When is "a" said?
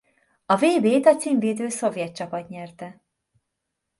0.45-0.55, 1.05-1.15